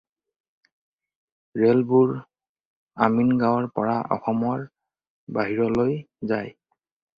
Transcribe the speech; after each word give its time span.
ৰেলবোৰ 1.63 2.13
আমিনগাওঁৰ 3.09 3.69
পৰা 3.77 3.99
অসমৰ 4.17 4.67
বাহিৰলৈ 5.39 5.97
যায়। 6.35 6.53